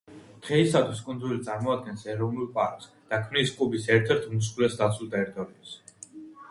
[0.45, 5.81] დღეისათვის კუნძული წარმოადგენს ეროვნულ პარკს და ქმნის კუბის ერთ-ერთ უმსხვილეს დაცულ ტერიტორიას.